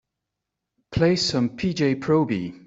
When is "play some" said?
0.91-1.49